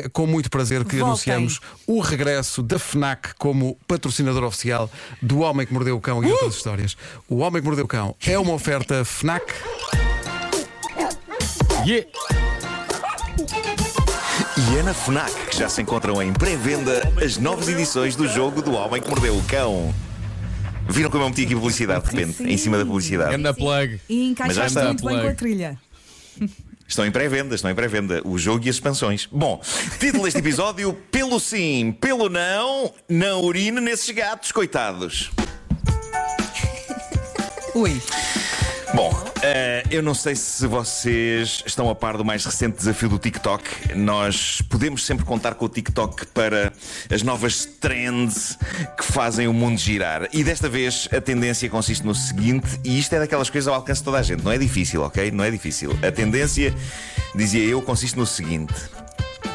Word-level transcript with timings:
é 0.00 0.08
com 0.08 0.26
muito 0.26 0.50
prazer 0.50 0.80
que 0.84 0.96
Voltem. 0.96 1.04
anunciamos 1.06 1.60
o 1.86 2.00
regresso 2.00 2.62
da 2.62 2.78
FNAC 2.78 3.34
como 3.38 3.76
patrocinador 3.86 4.44
oficial 4.44 4.90
do 5.20 5.40
Homem 5.40 5.66
que 5.66 5.72
Mordeu 5.72 5.96
o 5.96 6.00
Cão 6.00 6.22
e 6.24 6.30
outras 6.30 6.54
histórias. 6.54 6.96
O 7.28 7.38
Homem 7.38 7.60
que 7.60 7.66
Mordeu 7.66 7.84
o 7.84 7.88
Cão 7.88 8.14
é 8.26 8.38
uma 8.38 8.52
oferta 8.52 9.04
FNAC. 9.04 9.52
Yeah. 11.86 12.06
E 14.72 14.76
é 14.78 14.82
na 14.82 14.94
FNAC 14.94 15.32
que 15.50 15.56
já 15.58 15.68
se 15.68 15.82
encontram 15.82 16.22
em 16.22 16.32
pré-venda 16.32 17.12
as 17.24 17.36
novas 17.36 17.68
edições 17.68 18.16
do 18.16 18.28
jogo 18.28 18.62
do 18.62 18.72
Homem 18.72 19.00
que 19.00 19.08
Mordeu 19.08 19.36
o 19.36 19.42
Cão. 19.44 19.94
Viram 20.88 21.10
como 21.10 21.24
eu 21.24 21.28
meti 21.28 21.44
aqui 21.44 21.54
publicidade 21.54 22.04
de 22.04 22.16
repente, 22.16 22.42
em 22.42 22.56
cima 22.56 22.76
da 22.76 22.84
publicidade? 22.84 23.30
Ganda 23.30 23.54
plug. 23.54 24.00
E 24.08 24.34
Mas 24.38 24.54
já 24.56 24.66
encaixaste 24.66 24.78
está. 24.78 24.84
muito 24.84 25.04
bem 25.04 25.20
com 25.20 25.28
a 25.28 25.34
trilha. 25.34 25.78
Estão 26.90 27.06
em 27.06 27.12
pré-venda, 27.12 27.54
estão 27.54 27.70
em 27.70 27.74
pré-venda. 27.74 28.20
O 28.24 28.36
jogo 28.36 28.66
e 28.66 28.68
as 28.68 28.74
expansões. 28.74 29.28
Bom, 29.30 29.62
título 30.00 30.24
deste 30.24 30.40
episódio: 30.40 30.92
Pelo 31.08 31.38
sim, 31.38 31.96
pelo 32.00 32.28
não, 32.28 32.92
não 33.08 33.42
urine 33.42 33.80
nesses 33.80 34.10
gatos, 34.10 34.50
coitados. 34.50 35.30
Ui. 37.76 38.02
Bom, 38.92 39.12
eh, 39.42 39.84
eu 39.88 40.02
não 40.02 40.14
sei 40.14 40.34
se 40.34 40.66
vocês 40.66 41.62
estão 41.64 41.88
a 41.88 41.94
par 41.94 42.16
do 42.16 42.24
mais 42.24 42.44
recente 42.44 42.76
desafio 42.76 43.08
do 43.08 43.18
TikTok. 43.20 43.94
Nós 43.94 44.60
podemos 44.62 45.06
sempre 45.06 45.24
contar 45.24 45.54
com 45.54 45.66
o 45.66 45.68
TikTok 45.68 46.26
para 46.26 46.72
as 47.08 47.22
novas 47.22 47.64
trends 47.64 48.58
que 48.96 49.04
fazem 49.04 49.46
o 49.46 49.52
mundo 49.52 49.78
girar. 49.78 50.28
E 50.32 50.42
desta 50.42 50.68
vez 50.68 51.08
a 51.12 51.20
tendência 51.20 51.70
consiste 51.70 52.04
no 52.04 52.14
seguinte, 52.14 52.80
e 52.84 52.98
isto 52.98 53.14
é 53.14 53.20
daquelas 53.20 53.48
coisas 53.48 53.68
ao 53.68 53.74
alcance 53.74 54.00
de 54.00 54.04
toda 54.06 54.18
a 54.18 54.22
gente. 54.22 54.42
Não 54.42 54.50
é 54.50 54.58
difícil, 54.58 55.02
ok? 55.02 55.30
Não 55.30 55.44
é 55.44 55.50
difícil. 55.52 55.96
A 56.02 56.10
tendência, 56.10 56.74
dizia 57.32 57.62
eu, 57.62 57.80
consiste 57.80 58.18
no 58.18 58.26
seguinte: 58.26 58.74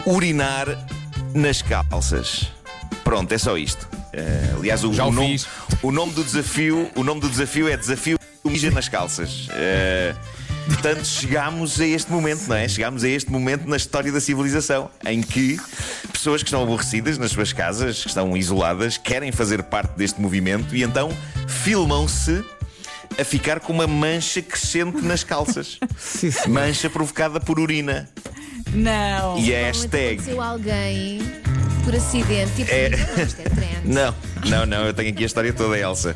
urinar 0.05 0.65
nas 1.33 1.61
calças. 1.61 2.51
Pronto, 3.03 3.33
é 3.33 3.37
só 3.37 3.57
isto. 3.57 3.85
Eh, 4.13 4.53
aliás, 4.57 4.81
o, 4.85 4.93
Já 4.93 5.03
o 5.05 5.09
o 5.09 5.11
nome, 5.11 5.41
o 5.83 5.91
nome 5.91 6.13
do 6.13 6.23
desafio, 6.23 6.89
o 6.95 7.03
nome 7.03 7.19
do 7.19 7.29
desafio 7.29 7.67
é 7.67 7.75
desafio 7.75 8.17
mija 8.45 8.71
nas 8.71 8.87
calças. 8.87 9.47
Eh, 9.51 10.13
portanto, 10.67 11.05
chegámos 11.05 11.79
a 11.79 11.85
este 11.85 12.11
momento, 12.11 12.47
não 12.47 12.55
é? 12.55 12.67
Chegámos 12.67 13.03
a 13.03 13.09
este 13.09 13.31
momento 13.31 13.67
na 13.67 13.77
história 13.77 14.11
da 14.11 14.19
civilização 14.21 14.89
em 15.05 15.21
que 15.21 15.59
pessoas 16.11 16.41
que 16.43 16.47
estão 16.47 16.63
aborrecidas 16.63 17.17
nas 17.17 17.31
suas 17.31 17.51
casas, 17.51 18.01
que 18.01 18.07
estão 18.09 18.35
isoladas, 18.37 18.97
querem 18.97 19.31
fazer 19.31 19.63
parte 19.63 19.91
deste 19.97 20.21
movimento 20.21 20.75
e 20.75 20.83
então 20.83 21.09
filmam-se 21.47 22.43
a 23.19 23.23
ficar 23.23 23.59
com 23.59 23.71
uma 23.73 23.87
mancha 23.87 24.41
crescente 24.41 25.01
nas 25.01 25.23
calças. 25.23 25.79
Sim, 25.97 26.31
sim. 26.31 26.49
Mancha 26.49 26.89
provocada 26.89 27.39
por 27.39 27.59
urina. 27.59 28.09
Não. 28.73 29.37
E 29.39 29.53
a 29.55 29.59
Provavelmente 29.59 29.61
hashtag. 29.63 30.13
aconteceu 30.15 30.41
alguém 30.41 31.19
por 31.85 31.95
acidente. 31.95 32.51
Tipo, 32.55 32.71
É. 32.71 32.89
não, 33.85 34.01
é. 34.01 34.13
Não, 34.45 34.59
não, 34.59 34.65
não, 34.65 34.85
eu 34.87 34.93
tenho 34.93 35.11
aqui 35.11 35.23
a 35.23 35.25
história 35.27 35.53
toda, 35.53 35.77
Elsa. 35.77 36.15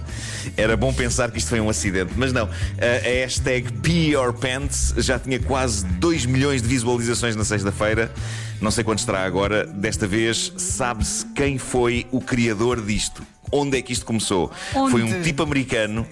Era 0.58 0.75
bom 0.75 0.92
pensar 0.92 1.31
que 1.31 1.38
isto 1.38 1.50
foi 1.50 1.62
um 1.62 1.70
acidente, 1.70 2.12
mas 2.17 2.34
não. 2.34 2.45
A, 2.45 3.08
a 3.08 3.12
hashtag 3.22 3.72
Pee 3.73 4.12
Your 4.12 4.34
Pants 4.34 4.94
já 4.97 5.20
tinha 5.20 5.40
quase 5.40 5.86
2 5.86 6.25
milhões 6.25 6.62
de 6.62 6.67
visualizações 6.67 7.36
na 7.36 7.45
sexta-feira. 7.45 8.12
Não 8.59 8.72
sei 8.72 8.84
quanto 8.84 9.00
estará 9.00 9.23
agora. 9.23 9.66
Desta 9.66 10.08
vez, 10.08 10.52
sabe-se 10.58 11.25
quem 11.28 11.58
foi 11.58 12.08
o 12.12 12.20
criador 12.20 12.81
disto. 12.81 13.22
Onde 13.52 13.78
é 13.78 13.81
que 13.81 13.94
isto 13.94 14.06
começou? 14.06 14.52
Onde? 14.75 14.92
Foi 14.92 15.03
um 15.03 15.22
tipo 15.22 15.44
americano 15.44 16.06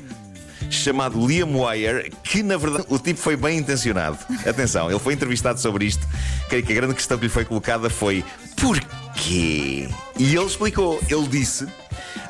chamado 0.70 1.26
Liam 1.26 1.50
Wire, 1.62 2.12
que 2.24 2.44
na 2.44 2.58
verdade 2.58 2.86
o 2.90 3.00
tipo 3.00 3.20
foi 3.20 3.36
bem 3.36 3.58
intencionado. 3.60 4.18
Atenção, 4.46 4.90
ele 4.90 5.00
foi 5.00 5.14
entrevistado 5.14 5.60
sobre 5.60 5.86
isto. 5.86 6.06
Creio 6.50 6.64
que 6.64 6.72
a 6.72 6.76
grande 6.76 6.94
questão 6.94 7.18
que 7.18 7.26
lhe 7.26 7.30
foi 7.32 7.46
colocada 7.46 7.90
foi: 7.90 8.24
porquê? 9.28 9.90
E 10.18 10.36
ele 10.36 10.46
explicou, 10.46 11.00
ele 11.10 11.28
disse, 11.28 11.68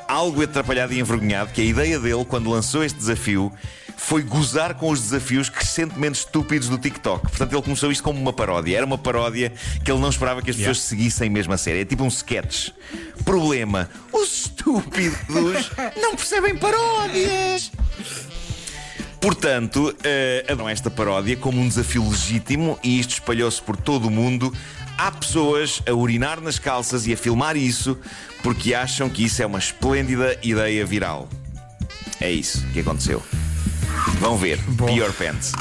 algo 0.08 0.42
atrapalhado 0.42 0.94
e 0.94 1.00
envergonhado, 1.00 1.52
que 1.54 1.62
a 1.62 1.64
ideia 1.64 2.00
dele, 2.00 2.26
quando 2.26 2.50
lançou 2.50 2.84
este 2.84 2.98
desafio, 2.98 3.52
foi 3.96 4.22
gozar 4.24 4.76
com 4.76 4.90
os 4.90 5.02
desafios 5.02 5.50
crescentemente 5.50 6.20
estúpidos 6.20 6.70
do 6.70 6.78
TikTok. 6.78 7.22
Portanto, 7.22 7.54
ele 7.54 7.62
começou 7.62 7.92
isto 7.92 8.04
como 8.04 8.20
uma 8.20 8.34
paródia. 8.34 8.78
Era 8.78 8.86
uma 8.86 8.98
paródia 8.98 9.52
que 9.84 9.92
ele 9.92 10.00
não 10.00 10.10
esperava 10.10 10.42
que 10.42 10.52
as 10.52 10.56
pessoas 10.56 10.82
seguissem 10.82 11.30
mesmo 11.30 11.54
a 11.54 11.58
sério. 11.58 11.82
É 11.82 11.86
tipo 11.86 12.04
um 12.04 12.08
sketch. 12.08 12.70
Problema: 13.26 13.90
os 14.14 14.46
estúpidos 14.46 15.72
não 16.00 16.16
percebem 16.16 16.56
paródias. 16.58 17.72
Portanto, 19.20 19.96
uh, 19.98 20.70
esta 20.70 20.92
paródia 20.92 21.36
como 21.36 21.60
um 21.60 21.68
desafio 21.68 22.08
legítimo 22.08 22.78
e 22.84 23.00
isto 23.00 23.14
espalhou-se 23.14 23.62
por 23.62 23.76
todo 23.76 24.08
o 24.08 24.12
mundo. 24.12 24.54
Há 24.98 25.12
pessoas 25.12 25.82
a 25.88 25.94
urinar 25.94 26.42
nas 26.42 26.58
calças 26.58 27.06
e 27.06 27.14
a 27.14 27.18
filmar 27.18 27.56
isso 27.56 27.98
porque 28.42 28.74
acham 28.74 29.10
que 29.10 29.24
isso 29.24 29.42
é 29.42 29.46
uma 29.46 29.60
esplêndida 29.60 30.38
ideia 30.42 30.86
viral. 30.86 31.30
É 32.20 32.32
isso 32.32 32.66
que 32.74 32.80
aconteceu. 32.80 33.22
Vão 34.20 34.38
ver, 34.38 34.58
Bom. 34.70 34.88
Pure 34.88 35.14
Pants. 35.14 35.52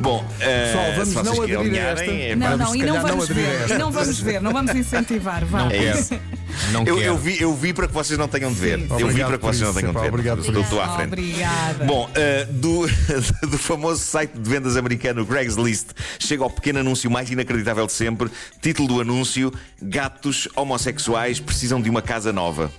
Bom, 0.00 0.24
uh, 0.24 0.38
Pessoal, 0.38 0.92
vamos 0.92 1.08
se 1.08 1.14
vocês 1.14 1.26
não 1.26 1.42
aderir 1.42 1.56
a 1.56 1.60
alinharem, 1.60 2.10
esta. 2.10 2.12
é 2.12 2.36
Não, 2.36 2.48
Vamos, 2.48 2.58
não, 2.66 2.72
se 2.72 2.78
e 2.78 2.82
não 2.82 2.94
não 2.94 3.02
vamos 3.02 3.28
ver. 3.28 3.70
E 3.70 3.78
não 3.78 3.90
vamos 3.90 4.20
ver, 4.20 4.40
não 4.40 4.52
vamos 4.52 4.74
incentivar. 4.74 5.44
Vá. 5.44 5.58
Não 5.64 5.70
É 5.70 5.98
isso. 5.98 6.14
Não 6.72 6.84
Eu, 6.84 6.96
quero. 6.96 7.06
eu 7.08 7.18
vi, 7.18 7.40
eu 7.40 7.54
vi 7.54 7.72
para 7.72 7.86
que 7.88 7.94
vocês 7.94 8.18
não 8.18 8.28
tenham 8.28 8.52
de 8.52 8.58
ver. 8.58 8.78
Sim. 8.78 8.86
Eu 8.90 8.96
vi 8.96 9.04
Obrigado 9.04 9.28
para 9.28 9.38
que 9.38 9.44
vocês 9.44 9.60
não 9.60 9.70
isso, 9.70 9.78
tenham 9.80 9.92
de 9.94 10.00
ver. 10.00 10.08
obrigado 10.08 10.42
por 10.42 10.56
Estou- 10.58 10.80
à 10.80 10.88
frente. 10.96 11.06
Obrigada. 11.08 11.84
Bom, 11.84 12.08
uh, 12.10 12.52
do, 12.52 12.86
do 13.48 13.58
famoso 13.58 14.02
site 14.04 14.32
de 14.38 14.48
vendas 14.50 14.76
americano 14.76 15.24
Craigslist 15.26 15.88
chega 16.18 16.42
ao 16.44 16.50
pequeno 16.50 16.80
anúncio 16.80 17.10
mais 17.10 17.30
inacreditável 17.30 17.86
de 17.86 17.92
sempre. 17.92 18.30
Título 18.60 18.88
do 18.88 19.00
anúncio: 19.00 19.52
Gatos 19.82 20.48
homossexuais 20.56 21.40
precisam 21.40 21.80
de 21.80 21.88
uma 21.90 22.02
casa 22.02 22.32
nova. 22.32 22.70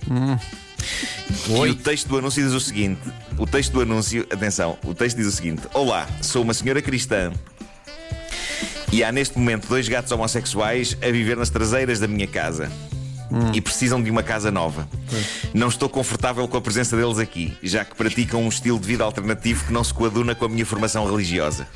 E 1.47 1.51
Oi. 1.51 1.69
o 1.71 1.75
texto 1.75 2.07
do 2.07 2.17
anúncio 2.17 2.43
diz 2.43 2.53
o 2.53 2.59
seguinte: 2.59 3.01
o 3.37 3.45
texto 3.47 3.71
do 3.73 3.81
anúncio, 3.81 4.25
atenção, 4.31 4.77
o 4.83 4.93
texto 4.93 5.17
diz 5.17 5.27
o 5.27 5.31
seguinte: 5.31 5.63
Olá, 5.73 6.07
sou 6.21 6.43
uma 6.43 6.53
senhora 6.53 6.81
cristã. 6.81 7.31
E 8.91 9.03
há 9.03 9.11
neste 9.11 9.37
momento 9.37 9.67
dois 9.67 9.89
gatos 9.89 10.11
homossexuais 10.11 10.95
a 11.01 11.11
viver 11.11 11.35
nas 11.35 11.49
traseiras 11.49 11.99
da 11.99 12.07
minha 12.07 12.27
casa. 12.27 12.71
E 13.53 13.61
precisam 13.61 14.01
de 14.01 14.09
uma 14.11 14.23
casa 14.23 14.51
nova. 14.51 14.87
Não 15.53 15.67
estou 15.67 15.89
confortável 15.89 16.47
com 16.47 16.57
a 16.57 16.61
presença 16.61 16.95
deles 16.95 17.17
aqui, 17.17 17.57
já 17.63 17.83
que 17.83 17.95
praticam 17.95 18.43
um 18.43 18.49
estilo 18.49 18.79
de 18.79 18.87
vida 18.87 19.03
alternativo 19.03 19.65
que 19.65 19.73
não 19.73 19.83
se 19.83 19.93
coaduna 19.93 20.35
com 20.35 20.45
a 20.45 20.49
minha 20.49 20.65
formação 20.65 21.05
religiosa. 21.05 21.67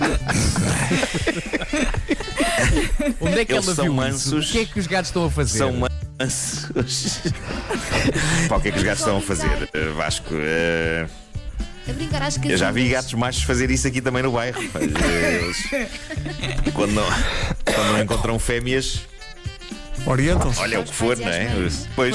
Onde 3.20 3.40
é 3.40 3.44
que 3.44 3.52
Eles 3.52 3.66
ela 3.66 3.74
são 3.74 3.84
viu 3.84 3.94
mansos. 3.94 4.44
isso? 4.44 4.50
O 4.50 4.52
que 4.52 4.58
é 4.58 4.64
que 4.64 4.78
os 4.78 4.86
gatos 4.86 5.08
estão 5.10 5.24
a 5.24 5.30
fazer? 5.30 5.58
São 5.58 5.72
mansos. 5.72 6.68
Pá, 8.48 8.56
o 8.56 8.60
que 8.60 8.68
é 8.68 8.72
que 8.72 8.78
os 8.78 8.84
gatos 8.84 9.00
estão 9.00 9.18
a 9.18 9.20
fazer, 9.20 9.70
eh, 9.72 9.88
Vasco? 9.96 10.34
Às 12.20 12.38
Eu 12.44 12.56
já 12.56 12.70
vi 12.70 12.88
gatos 12.88 13.12
machos 13.14 13.42
fazer 13.42 13.70
isso 13.70 13.86
aqui 13.86 14.00
também 14.00 14.22
no 14.22 14.32
bairro. 14.32 14.60
Eles, 14.62 15.62
quando, 16.72 16.92
não, 16.92 17.04
quando 17.64 17.92
não 17.92 18.02
encontram 18.02 18.38
fêmeas, 18.38 19.00
Orientam-se. 20.06 20.58
olha 20.60 20.80
o 20.80 20.84
que 20.84 20.94
for, 20.94 21.16
não 21.16 21.28
é? 21.28 21.48
Pois, 21.94 22.14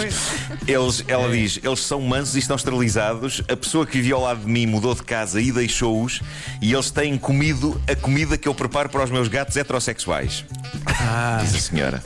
eles, 0.68 1.04
ela 1.08 1.30
diz: 1.30 1.60
eles 1.64 1.80
são 1.80 2.02
mansos 2.02 2.36
e 2.36 2.40
estão 2.40 2.56
esterilizados. 2.56 3.42
A 3.48 3.56
pessoa 3.56 3.86
que 3.86 3.98
vivia 3.98 4.16
ao 4.16 4.22
lado 4.22 4.42
de 4.42 4.48
mim 4.48 4.66
mudou 4.66 4.94
de 4.96 5.04
casa 5.04 5.40
e 5.40 5.52
deixou-os, 5.52 6.22
e 6.62 6.74
eles 6.74 6.90
têm 6.90 7.18
comido 7.18 7.80
a 7.90 7.96
comida 7.96 8.38
que 8.38 8.48
eu 8.48 8.56
preparo 8.56 8.90
para 8.90 9.04
os 9.04 9.12
meus 9.12 9.28
gatos 9.28 9.56
heterossexuais. 9.56 10.46
Diz 11.42 11.56
a 11.56 11.60
senhora. 11.60 12.04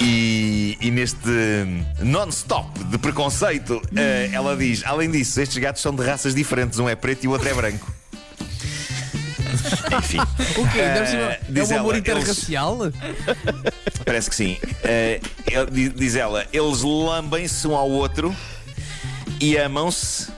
E, 0.00 0.78
e 0.80 0.90
neste 0.90 1.18
non-stop 2.00 2.84
de 2.84 2.98
preconceito, 2.98 3.80
eh, 3.94 4.30
ela 4.32 4.56
diz: 4.56 4.82
além 4.84 5.10
disso, 5.10 5.40
estes 5.40 5.58
gatos 5.58 5.82
são 5.82 5.94
de 5.94 6.04
raças 6.04 6.34
diferentes, 6.34 6.78
um 6.78 6.88
é 6.88 6.94
preto 6.94 7.24
e 7.24 7.28
o 7.28 7.32
outro 7.32 7.48
é 7.48 7.54
branco. 7.54 7.97
Enfim, 9.98 10.18
O 10.60 10.68
quê? 10.70 10.80
Eh, 10.80 11.40
é 11.54 11.64
um 11.64 11.78
amor 11.78 11.96
interracial? 11.96 12.78
parece 14.04 14.28
que 14.30 14.36
sim. 14.36 14.56
Di- 15.72 15.88
diz 15.90 16.14
ela: 16.14 16.46
eles 16.52 16.82
lambem-se 16.82 17.66
um 17.66 17.74
ao 17.76 17.88
outro 17.90 18.34
e 19.40 19.56
amam-se. 19.56 20.36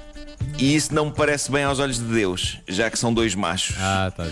E 0.58 0.74
isso 0.76 0.94
não 0.94 1.06
me 1.06 1.12
parece 1.12 1.50
bem 1.50 1.64
aos 1.64 1.78
olhos 1.78 1.96
de 1.96 2.04
Deus, 2.04 2.58
já 2.68 2.90
que 2.90 2.98
são 2.98 3.14
dois 3.14 3.34
machos. 3.34 3.76
Ah, 3.78 4.12
tá. 4.14 4.26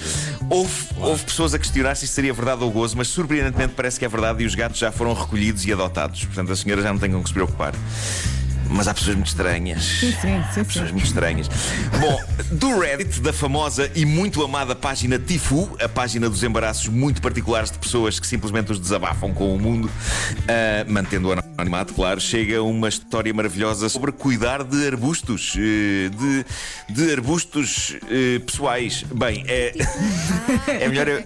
Houve, 0.51 0.73
houve 0.99 1.25
pessoas 1.25 1.55
a 1.55 1.59
questionar 1.59 1.95
se 1.95 2.05
isto 2.05 2.13
seria 2.13 2.35
verdade 2.35 2.63
ou 2.63 2.71
gozo, 2.71 2.99
mas 2.99 3.09
surpreendentemente 3.09 3.73
parece 3.75 3.99
que 3.99 4.05
é 4.05 4.09
verdade 4.09 4.43
e 4.43 4.47
os 4.47 4.55
gatos 4.55 4.79
já 4.79 4.93
foram 4.93 5.15
recolhidos 5.15 5.65
e 5.65 5.73
adotados. 5.73 6.25
Portanto, 6.27 6.53
a 6.53 6.57
senhora 6.57 6.83
já 6.83 6.93
não 6.93 6.99
tem 6.99 7.11
com 7.11 7.23
que 7.23 7.29
se 7.29 7.33
preocupar. 7.33 7.73
Mas 8.71 8.87
há 8.87 8.95
pessoas 8.95 9.17
muito 9.17 9.29
estranhas. 9.29 9.83
Sim, 9.83 10.13
sim, 10.21 10.45
sim, 10.53 10.65
Pessoas 10.65 10.87
sim. 10.89 10.93
muito 10.93 11.07
estranhas. 11.07 11.49
Bom, 12.01 12.21
do 12.53 12.79
Reddit, 12.79 13.21
da 13.21 13.33
famosa 13.33 13.91
e 13.95 14.05
muito 14.05 14.43
amada 14.45 14.75
página 14.75 15.19
Tifu, 15.19 15.77
a 15.83 15.89
página 15.89 16.29
dos 16.29 16.43
embaraços 16.43 16.89
muito 16.89 17.23
particulares 17.23 17.71
de 17.71 17.79
pessoas 17.79 18.21
que 18.21 18.27
simplesmente 18.27 18.71
os 18.73 18.79
desabafam 18.79 19.33
com 19.33 19.55
o 19.55 19.59
mundo, 19.59 19.91
ah, 20.49 20.85
mantendo 20.89 21.29
o 21.29 21.33
anonimato, 21.33 21.95
claro, 21.95 22.21
chega 22.21 22.63
uma 22.63 22.89
história 22.89 23.33
maravilhosa 23.33 23.89
sobre 23.89 24.13
cuidar 24.13 24.63
de 24.63 24.87
arbustos. 24.87 25.55
eh, 25.57 26.09
de, 26.09 26.45
de 26.95 27.13
arbustos 27.13 27.97
eh, 28.11 28.39
pessoais. 28.41 29.05
Bem, 29.15 29.45
é, 29.49 29.75
é 30.85 30.89
melhor 30.89 31.09
eu. 31.09 31.25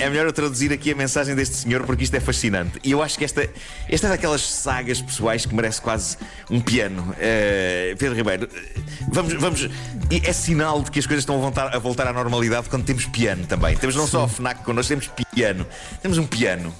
É 0.00 0.08
melhor 0.08 0.26
eu 0.26 0.32
traduzir 0.32 0.72
aqui 0.72 0.92
a 0.92 0.96
mensagem 0.96 1.34
deste 1.34 1.56
senhor 1.56 1.84
porque 1.84 2.04
isto 2.04 2.14
é 2.14 2.20
fascinante. 2.20 2.78
E 2.82 2.90
eu 2.92 3.02
acho 3.02 3.18
que 3.18 3.24
esta, 3.24 3.48
esta 3.88 4.06
é 4.06 4.10
daquelas 4.10 4.42
sagas 4.42 5.00
pessoais 5.00 5.46
que 5.46 5.54
merece 5.54 5.80
quase 5.80 6.16
um 6.50 6.60
piano. 6.60 7.14
Eh, 7.18 7.94
Pedro 7.98 8.16
Ribeiro, 8.16 8.48
eh, 8.54 8.80
vamos, 9.08 9.32
vamos. 9.34 9.68
e 10.10 10.22
É 10.24 10.32
sinal 10.32 10.82
de 10.82 10.90
que 10.90 10.98
as 10.98 11.06
coisas 11.06 11.22
estão 11.22 11.36
a 11.36 11.40
voltar, 11.40 11.74
a 11.74 11.78
voltar 11.78 12.06
à 12.06 12.12
normalidade 12.12 12.68
quando 12.68 12.84
temos 12.84 13.06
piano 13.06 13.46
também. 13.46 13.76
Temos 13.76 13.96
não 13.96 14.06
só 14.06 14.24
a 14.24 14.28
FNAC 14.28 14.62
connosco, 14.64 14.88
temos 14.88 15.10
piano. 15.34 15.66
Temos 16.02 16.18
um 16.18 16.26
piano. 16.26 16.74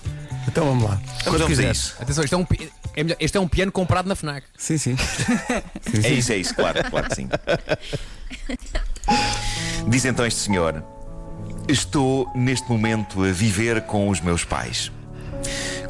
Então 0.46 0.66
vamos 0.66 0.84
lá. 0.84 0.90
Vamos, 0.96 1.22
Quando 1.24 1.38
vamos 1.38 1.58
a 1.58 1.70
isso. 1.70 1.96
Atenção, 2.00 2.22
isto 2.24 2.34
é 2.34 2.38
um, 2.38 2.46
é 2.94 3.02
melhor- 3.02 3.16
este 3.18 3.36
é 3.36 3.40
um 3.40 3.48
piano 3.48 3.72
comprado 3.72 4.06
na 4.06 4.14
FNAC. 4.14 4.44
Sim, 4.58 4.76
sim. 4.78 4.96
sim, 4.96 5.98
É 5.98 6.02
sim. 6.02 6.14
isso, 6.14 6.32
é 6.32 6.36
isso, 6.36 6.54
claro, 6.54 6.78
claro 6.90 7.08
que 7.08 7.14
sim. 7.16 7.28
Diz 9.88 10.04
então 10.04 10.24
este 10.26 10.40
senhor: 10.40 10.82
Estou 11.68 12.30
neste 12.34 12.68
momento 12.70 13.24
a 13.24 13.32
viver 13.32 13.82
com 13.82 14.08
os 14.08 14.20
meus 14.20 14.44
pais. 14.44 14.92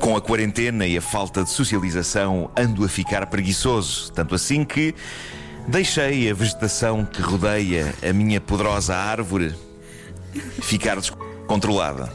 Com 0.01 0.17
a 0.17 0.21
quarentena 0.21 0.87
e 0.87 0.97
a 0.97 1.03
falta 1.03 1.43
de 1.43 1.51
socialização, 1.51 2.51
ando 2.57 2.85
a 2.85 2.89
ficar 2.89 3.27
preguiçoso, 3.27 4.13
tanto 4.13 4.35
assim 4.35 4.65
que 4.65 4.95
deixei 5.67 6.31
a 6.31 6.35
vegetação 6.35 7.05
que 7.05 7.21
rodeia 7.23 7.95
a 8.09 8.13
minha 8.13 8.41
poderosa 8.41 8.95
árvore 8.95 9.55
ficar 10.63 10.97
descontrolada. 10.97 12.13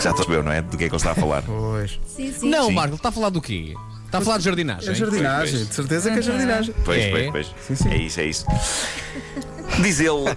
Já 0.00 0.12
percebeu, 0.12 0.42
não 0.42 0.52
é? 0.52 0.62
Do 0.62 0.76
que 0.76 0.84
é 0.84 0.88
que 0.88 0.94
ele 0.94 0.96
está 0.96 1.12
a 1.12 1.14
falar? 1.14 1.42
Pois. 1.42 1.98
Sim, 2.06 2.32
sim. 2.32 2.48
Não, 2.48 2.68
Sim. 2.68 2.74
Marco, 2.74 2.90
ele 2.90 2.96
está 2.96 3.08
a 3.08 3.12
falar 3.12 3.28
do 3.30 3.40
quê? 3.40 3.74
Está 4.06 4.18
a 4.18 4.20
falar 4.20 4.38
de 4.38 4.44
jardinagem. 4.44 4.90
É 4.90 4.94
jardinagem, 4.94 5.64
de 5.64 5.74
certeza 5.74 6.10
que 6.10 6.18
é 6.18 6.22
jardinagem. 6.22 6.74
Pois, 6.84 7.02
É. 7.04 7.10
pois, 7.10 7.30
pois. 7.30 7.54
Sim, 7.66 7.74
sim. 7.76 7.88
É 7.90 7.96
isso, 7.98 8.20
é 8.20 8.24
isso. 8.24 8.46
Diz 9.82 10.00
ele. 10.00 10.36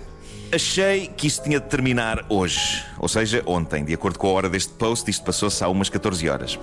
Achei 0.52 1.08
que 1.16 1.28
isto 1.28 1.44
tinha 1.44 1.60
de 1.60 1.68
terminar 1.68 2.26
hoje, 2.28 2.84
ou 2.98 3.08
seja, 3.08 3.44
ontem, 3.46 3.86
de 3.86 3.94
acordo 3.94 4.18
com 4.18 4.28
a 4.28 4.32
hora 4.32 4.50
deste 4.50 4.74
post, 4.74 5.10
isto 5.10 5.24
passou-se 5.24 5.64
há 5.64 5.68
umas 5.68 5.90
14 5.90 6.28
horas. 6.28 6.60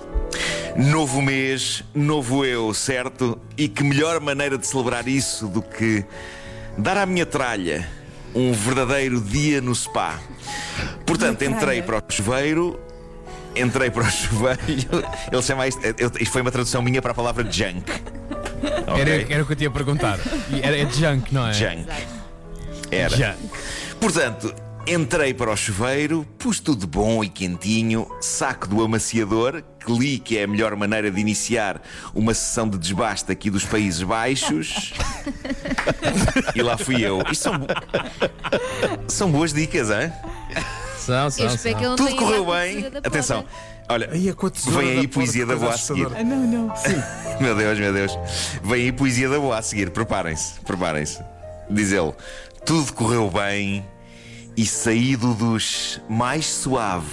Novo 0.75 1.21
mês, 1.21 1.83
novo 1.95 2.43
eu, 2.43 2.73
certo? 2.73 3.39
E 3.57 3.69
que 3.69 3.83
melhor 3.83 4.19
maneira 4.19 4.57
de 4.57 4.67
celebrar 4.67 5.07
isso 5.07 5.47
do 5.47 5.61
que 5.61 6.03
dar 6.77 6.97
à 6.97 7.05
minha 7.05 7.25
tralha 7.25 7.87
um 8.35 8.51
verdadeiro 8.51 9.21
dia 9.21 9.61
no 9.61 9.73
spa. 9.73 10.19
Portanto, 11.05 11.43
entrei 11.43 11.81
para 11.81 11.97
o 11.97 12.01
chuveiro, 12.09 12.77
entrei 13.55 13.89
para 13.89 14.03
o 14.03 14.11
chuveiro. 14.11 14.59
Ele 15.31 15.41
chama 15.41 15.65
isto, 15.65 15.79
isto 16.19 16.31
foi 16.31 16.41
uma 16.41 16.51
tradução 16.51 16.81
minha 16.81 17.01
para 17.01 17.11
a 17.11 17.15
palavra 17.15 17.49
junk. 17.49 17.89
Era, 18.85 18.91
Ok? 19.01 19.27
era 19.29 19.43
o 19.43 19.45
que 19.45 19.53
eu 19.53 19.55
tinha 19.55 19.69
a 19.69 19.73
perguntar. 19.73 20.19
Era, 20.61 20.77
é 20.77 20.89
junk, 20.89 21.33
não 21.33 21.47
é? 21.47 21.53
Junk. 21.53 21.87
Era. 22.91 23.15
Junk. 23.15 23.37
Portanto, 23.99 24.53
entrei 24.87 25.33
para 25.33 25.51
o 25.51 25.55
chuveiro, 25.57 26.25
pus 26.39 26.59
tudo 26.59 26.87
bom 26.87 27.23
e 27.23 27.29
quentinho, 27.29 28.07
saco 28.21 28.67
do 28.67 28.81
amaciador, 28.83 29.63
que 29.85 29.91
li 29.91 30.19
que 30.19 30.37
é 30.37 30.43
a 30.43 30.47
melhor 30.47 30.75
maneira 30.75 31.09
de 31.11 31.19
iniciar 31.19 31.81
uma 32.13 32.33
sessão 32.33 32.67
de 32.69 32.77
desbaste 32.77 33.31
aqui 33.31 33.49
dos 33.49 33.65
Países 33.65 34.01
Baixos. 34.03 34.93
e 36.55 36.61
lá 36.61 36.77
fui 36.77 37.01
eu. 37.03 37.21
Isto 37.31 37.43
são, 37.43 37.57
bo- 37.59 37.67
são 39.07 39.31
boas 39.31 39.51
dicas, 39.53 39.89
hein? 39.89 40.11
São, 40.97 41.29
são, 41.29 41.49
são. 41.57 41.71
não 41.81 41.95
Tudo 41.95 42.15
correu 42.15 42.45
bem. 42.45 42.85
Atenção. 43.03 43.45
Olha, 43.89 44.09
Aí 44.11 44.29
a 44.29 44.33
com 44.33 44.47
a 44.47 44.49
tesoura 44.49 44.79
vem 44.85 44.97
aí 44.99 45.07
da 45.07 45.13
poesia 45.13 45.45
da 45.45 45.55
boa 45.55 45.73
a 45.73 45.77
seguir. 45.77 46.07
Ah, 46.13 46.21
não, 46.23 46.37
não. 46.45 46.75
Sim. 46.75 47.01
Meu 47.39 47.55
Deus, 47.55 47.79
meu 47.79 47.93
Deus. 47.93 48.19
Vem 48.61 48.81
aí 48.83 48.91
poesia 48.91 49.29
da 49.29 49.39
boa 49.39 49.57
a 49.57 49.61
seguir. 49.61 49.89
Preparem-se, 49.91 50.59
preparem-se. 50.65 51.21
Diz 51.69 51.93
ele: 51.93 52.13
Tudo 52.67 52.91
correu 52.91 53.31
bem 53.31 53.85
e 54.57 54.65
saí 54.65 55.15
do 55.15 55.33
duche 55.33 56.01
mais 56.09 56.45
suave 56.45 57.07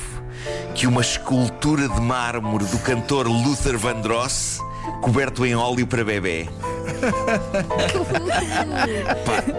que 0.74 0.84
uma 0.84 1.00
escultura 1.00 1.88
de 1.88 2.00
mármore 2.00 2.64
do 2.64 2.76
cantor 2.80 3.28
Luther 3.28 3.78
Vandross 3.78 4.58
coberto 5.00 5.46
em 5.46 5.54
óleo 5.54 5.86
para 5.86 6.04
bebê. 6.04 6.48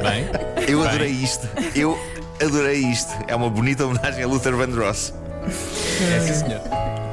Bem, 0.03 0.27
Eu 0.68 0.83
adorei 0.86 1.12
isto. 1.12 1.47
Eu 1.74 1.98
adorei 2.44 2.80
isto. 2.80 3.13
É 3.25 3.33
uma 3.33 3.50
bonita 3.50 3.86
homenagem 3.86 4.21
a 4.21 4.27
Luther 4.27 4.53
Vandross. 4.53 5.13
é 5.48 6.19
sim, 6.19 6.33
senhor. 6.33 6.59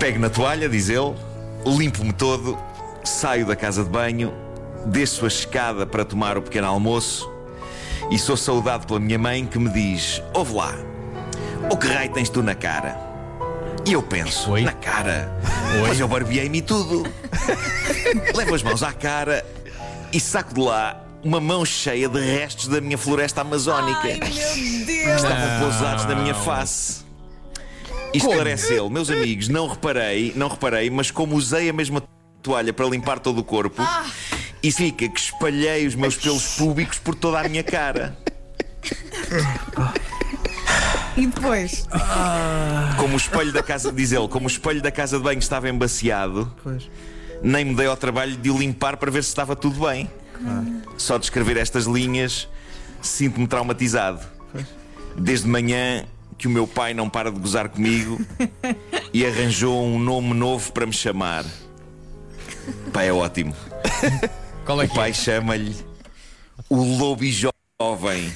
Pego 0.00 0.19
na 0.19 0.28
toalha, 0.28 0.69
diz 0.69 0.88
ele, 0.88 1.14
limpo-me 1.64 2.12
todo, 2.12 2.58
saio 3.05 3.46
da 3.46 3.55
casa 3.55 3.85
de 3.85 3.90
banho, 3.90 4.35
desço 4.87 5.25
a 5.25 5.28
escada 5.28 5.87
para 5.87 6.05
tomar 6.05 6.37
o 6.37 6.43
pequeno 6.43 6.67
almoço 6.67 7.31
e 8.12 8.19
sou 8.19 8.37
saudado 8.37 8.87
pela 8.87 9.00
minha 9.00 9.19
mãe 9.19 9.47
que 9.47 9.59
me 9.59 9.70
diz: 9.70 10.23
Ouve 10.35 10.53
lá, 10.53 10.75
o 11.70 11.76
que 11.76 11.87
raio 11.87 12.12
tens 12.12 12.29
tu 12.29 12.43
na 12.43 12.55
cara? 12.55 12.99
E 13.87 13.94
eu 13.94 14.03
penso: 14.03 14.50
Oi? 14.50 14.61
Na 14.62 14.73
cara? 14.73 15.35
Oi? 15.81 15.88
Mas 15.88 15.99
eu 15.99 16.06
barbeei-me 16.06 16.59
e 16.59 16.62
tudo. 16.62 17.05
Levo 18.37 18.55
as 18.55 18.62
mãos 18.62 18.82
à 18.82 18.93
cara 18.93 19.44
e 20.12 20.20
saco 20.20 20.53
de 20.53 20.61
lá 20.61 21.03
uma 21.25 21.41
mão 21.41 21.64
cheia 21.64 22.09
de 22.09 22.20
restos 22.20 22.69
da 22.69 22.81
minha 22.81 22.99
floresta 22.99 23.41
amazónica 23.43 24.00
Ai, 24.03 24.19
meu 24.19 24.87
Deus. 24.87 25.23
estavam 25.23 25.61
pousados 25.61 26.05
na 26.05 26.14
minha 26.14 26.35
face. 26.35 27.03
E 28.12 28.19
esclarece 28.19 28.75
ele, 28.75 28.91
meus 28.91 29.09
amigos, 29.09 29.49
não 29.49 29.67
reparei, 29.67 30.35
não 30.37 30.49
reparei, 30.49 30.91
mas 30.91 31.11
como 31.11 31.35
usei 31.35 31.70
a 31.70 31.73
mesma 31.73 32.03
toalha 32.43 32.73
para 32.73 32.87
limpar 32.87 33.20
todo 33.20 33.38
o 33.38 33.44
corpo, 33.44 33.82
isso 34.62 34.79
fica 34.79 35.09
que 35.09 35.19
espalhei 35.20 35.87
os 35.87 35.94
meus 35.94 36.17
pelos 36.17 36.56
públicos 36.56 36.99
por 36.99 37.14
toda 37.14 37.41
a 37.41 37.49
minha 37.49 37.62
cara. 37.64 38.17
E 41.17 41.26
depois? 41.26 41.87
Como 42.99 43.14
o 43.14 43.17
espelho 43.17 43.53
da 43.53 43.62
casa, 43.62 43.93
diz 43.93 44.12
ele, 44.12 44.29
como 44.29 44.47
o 44.47 44.50
espelho 44.50 44.81
da 44.81 44.91
casa 44.91 45.19
de 45.19 45.23
banho 45.25 45.38
estava 45.38 45.69
embaciado, 45.69 46.53
Pois. 46.62 46.88
nem 47.43 47.64
me 47.64 47.75
dei 47.75 47.87
ao 47.87 47.97
trabalho 47.97 48.37
de 48.37 48.50
o 48.50 48.59
limpar 48.59 48.97
para 48.97 49.11
ver 49.11 49.23
se 49.23 49.29
estava 49.29 49.55
tudo 49.55 49.87
bem. 49.87 50.11
Só 50.97 51.19
de 51.19 51.25
escrever 51.25 51.56
estas 51.56 51.85
linhas, 51.85 52.49
sinto-me 53.00 53.47
traumatizado. 53.47 54.20
Desde 55.17 55.47
manhã 55.47 56.05
que 56.38 56.47
o 56.47 56.50
meu 56.50 56.67
pai 56.67 56.94
não 56.94 57.09
para 57.09 57.31
de 57.31 57.38
gozar 57.38 57.69
comigo 57.69 58.19
e 59.12 59.25
arranjou 59.26 59.85
um 59.85 59.99
nome 59.99 60.32
novo 60.35 60.73
para 60.73 60.87
me 60.87 60.93
chamar. 60.93 61.44
Pai 62.93 63.09
é 63.09 63.12
ótimo. 63.12 63.55
Qual 64.64 64.81
é 64.81 64.85
O 64.85 64.88
que 64.88 64.93
é? 64.94 64.97
pai 64.97 65.12
chama-lhe 65.14 65.75
o 66.69 66.76
Lobo 66.99 67.25
Jovem. 67.26 68.32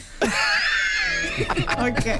Ok. 1.78 2.12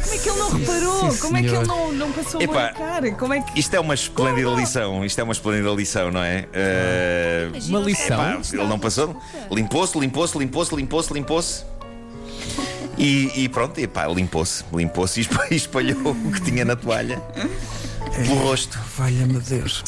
Como 0.00 0.14
é 0.14 0.18
que 0.18 0.28
ele 0.28 0.38
não 0.38 0.50
reparou? 0.50 1.10
Sim, 1.10 1.18
Como 1.20 1.36
é 1.36 1.42
que 1.42 1.48
ele 1.48 1.66
não, 1.66 1.92
não 1.92 2.12
passou 2.12 2.40
a 2.40 2.44
Epá, 2.44 2.54
marcar? 2.54 3.10
Como 3.16 3.32
é 3.34 3.40
que. 3.40 3.58
Isto 3.58 3.74
é 3.74 3.80
uma 3.80 3.94
esplêndida 3.94 4.48
Como? 4.48 4.60
lição. 4.60 5.04
Isto 5.04 5.18
é 5.20 5.24
uma 5.24 5.32
esplêndida 5.32 5.70
lição, 5.70 6.10
não 6.10 6.22
é? 6.22 6.44
Imagina 7.50 7.78
Uma 7.78 7.84
o 7.84 7.88
lição? 7.88 8.16
Pá, 8.16 8.30
stress. 8.40 8.56
ele 8.56 8.68
não 8.68 8.78
passou. 8.78 9.20
Limpou-se, 9.50 9.98
limpou-se, 9.98 10.38
limpou-se, 10.38 10.74
limpou-se, 10.74 11.12
limpou-se. 11.12 11.64
E, 12.98 13.30
e 13.44 13.48
pronto, 13.50 13.78
e 13.78 13.86
pá, 13.86 14.06
limpou-se, 14.06 14.64
limpou-se 14.72 15.20
e 15.20 15.26
espalhou 15.54 16.12
o 16.12 16.32
que 16.32 16.40
tinha 16.40 16.64
na 16.64 16.74
toalha 16.74 17.20
pelo 18.16 18.34
rosto. 18.42 18.78
Valha-me 18.96 19.38
Deus. 19.40 19.84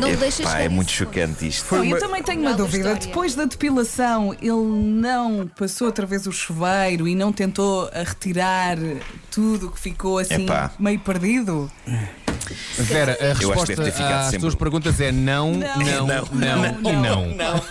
Não 0.00 0.08
me 0.10 0.16
deixas 0.16 0.46
Pá, 0.46 0.60
é 0.60 0.68
muito 0.68 0.92
chocante 0.92 1.46
isto. 1.48 1.74
Não, 1.74 1.82
eu 1.84 1.90
uma- 1.90 1.98
também 1.98 2.22
tenho 2.22 2.40
uma 2.40 2.54
dúvida. 2.54 2.78
história. 2.90 3.00
Depois 3.00 3.34
da 3.34 3.44
depilação, 3.46 4.32
ele 4.40 4.52
não 4.52 5.50
passou 5.58 5.88
outra 5.88 6.06
vez 6.06 6.24
o 6.26 6.32
chuveiro 6.32 7.08
e 7.08 7.14
não 7.16 7.32
tentou 7.32 7.90
retirar 7.92 8.76
tudo 9.30 9.70
que 9.70 9.80
ficou 9.80 10.18
assim 10.18 10.44
Epá. 10.44 10.70
meio 10.78 11.00
perdido? 11.00 11.70
Vera, 12.78 13.16
a 13.20 13.34
resposta 13.34 13.72
às 13.82 14.26
sempre- 14.26 14.38
tuas 14.40 14.54
perguntas 14.54 15.00
é 15.00 15.10
não, 15.10 15.52
não, 15.52 16.06
Não. 16.06 16.06
não, 16.32 16.92
Não. 17.02 17.26
e 17.26 17.34
não. 17.34 17.62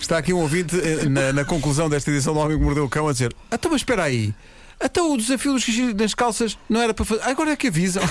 Está 0.00 0.18
aqui 0.18 0.32
um 0.32 0.38
ouvinte 0.38 0.76
eh, 0.78 1.08
na, 1.08 1.32
na 1.32 1.44
conclusão 1.44 1.88
desta 1.88 2.10
edição 2.10 2.34
do 2.34 2.40
Homem 2.40 2.56
que 2.58 2.64
Mordeu 2.64 2.84
o 2.84 2.88
Cão 2.88 3.08
a 3.08 3.12
dizer: 3.12 3.34
Então, 3.52 3.70
mas 3.70 3.80
espera 3.80 4.04
aí. 4.04 4.32
Até 4.80 5.02
o 5.02 5.16
desafio 5.16 5.52
dos 5.52 5.62
xixi 5.62 5.92
nas 5.94 6.14
calças 6.14 6.56
não 6.68 6.80
era 6.80 6.94
para 6.94 7.04
fazer. 7.04 7.22
Agora 7.24 7.50
é 7.52 7.56
que 7.56 7.66
avisam. 7.68 8.02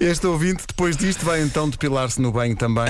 Este 0.00 0.26
ouvinte, 0.26 0.64
depois 0.66 0.96
disto, 0.96 1.24
vai 1.24 1.42
então 1.42 1.68
depilar-se 1.68 2.20
no 2.20 2.30
banho 2.32 2.56
também 2.56 2.84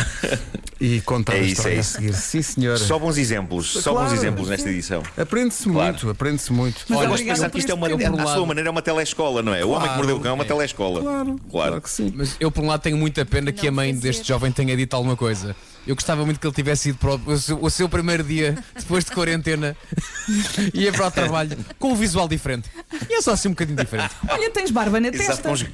e 0.81 1.01
contar 1.03 1.35
É 1.35 1.39
a 1.39 1.43
isso, 1.43 1.53
história 1.53 1.75
é 1.75 1.77
a 1.77 1.81
isso. 1.81 1.93
seguir. 1.93 2.15
Sim, 2.15 2.43
senhora. 2.43 2.77
Só 2.79 2.99
bons 2.99 3.17
exemplos, 3.19 3.71
só 3.73 3.93
bons 3.93 4.01
Claro. 4.01 4.15
exemplos 4.15 4.49
nesta 4.49 4.69
edição. 4.69 5.03
Aprende-se 5.17 5.65
Claro. 5.65 5.93
muito, 5.93 6.11
aprende-se 6.11 6.53
muito. 6.53 6.85
Mas 6.89 7.01
Eu 7.03 7.09
gosto 7.09 7.23
de 7.23 7.29
pensar 7.31 7.51
que 7.51 7.59
isto 7.59 7.71
é 7.71 7.75
uma, 7.75 7.89
bocadinho. 7.89 8.21
à 8.21 8.35
sua 8.35 8.47
maneira, 8.47 8.69
é 8.69 8.73
uma 8.73 8.83
telescola, 8.83 9.43
não 9.43 9.55
é? 9.55 9.65
O 9.65 9.71
homem 9.71 9.81
que 9.83 9.87
Claro. 9.87 9.99
mordeu 9.99 10.17
o 10.17 10.21
cão 10.21 10.31
é 10.33 10.35
uma 10.35 10.45
telescola. 10.45 11.01
Claro, 11.01 11.41
claro 11.51 11.81
que 11.81 11.91
sim. 11.91 12.13
Mas 12.15 12.37
eu, 12.41 12.51
por 12.51 12.63
um 12.65 12.67
lado, 12.69 12.81
tenho 12.81 12.97
muita 12.97 13.25
pena 13.25 13.53
que 13.53 13.67
a 13.67 13.71
Não 13.71 13.77
mãe 13.77 13.95
deste 13.95 14.27
jovem 14.27 14.51
tenha 14.53 14.77
dito 14.77 14.95
alguma 14.95 15.17
coisa. 15.17 15.55
Eu 15.87 15.95
gostava 15.97 16.25
muito 16.25 16.39
que 16.39 16.47
ele 16.47 16.55
tivesse 16.55 16.91
ido 16.91 16.99
para 16.99 17.15
o, 17.17 17.21
o 17.33 17.39
seu, 17.39 17.59
o 17.65 17.71
seu 17.71 17.89
primeiro 17.89 18.23
dia, 18.23 18.57
depois 18.77 19.05
de 19.05 19.11
quarentena, 19.11 19.77
ia 20.73 20.93
para 20.93 21.09
o 21.09 21.11
trabalho 21.11 21.57
com 21.79 21.93
um 21.93 21.97
visual 21.97 22.29
diferente. 22.29 22.71
E 23.11 23.15
é 23.15 23.21
só 23.21 23.33
assim 23.33 23.49
um 23.49 23.53
bocadinho 23.53 23.77
diferente. 23.77 24.15
Olha, 24.29 24.49
tens 24.51 24.71
barba 24.71 25.01
na 25.01 25.09
Exato, 25.09 25.43
testa. 25.43 25.51
os, 25.51 25.65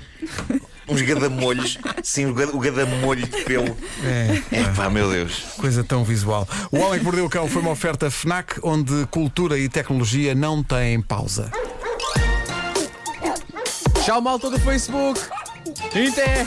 uns 0.88 1.02
gadamolhos. 1.02 1.78
Sim, 2.02 2.26
o 2.26 2.58
gadamolho 2.58 3.26
de 3.26 3.44
pelo. 3.44 3.76
É, 4.02 4.42
É 4.60 4.64
pá, 4.74 4.88
meu 4.88 5.10
Deus. 5.10 5.40
coisa 5.58 5.84
tão 5.84 6.02
visual. 6.04 6.48
O 6.72 6.78
Homem 6.78 6.98
que 6.98 7.04
Mordeu 7.04 7.26
o 7.26 7.30
Cão 7.30 7.46
foi 7.46 7.60
uma 7.60 7.70
oferta 7.72 8.10
FNAC 8.10 8.58
onde 8.62 9.06
cultura 9.10 9.58
e 9.58 9.68
tecnologia 9.68 10.34
não 10.34 10.62
têm 10.62 11.02
pausa. 11.02 11.52
Tchau, 14.04 14.22
malta 14.22 14.48
do 14.48 14.58
Facebook. 14.58 15.20
Até. 15.86 16.46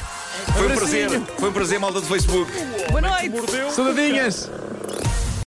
Foi 0.58 0.68
um 0.68 0.76
prazer. 0.76 1.10
Foi 1.38 1.50
um 1.50 1.54
prazer, 1.54 1.80
malta 1.80 2.02
do 2.02 2.08
Facebook. 2.08 2.52
Boa 2.90 3.02
noite! 3.02 3.32
Saudadinhas. 3.74 4.50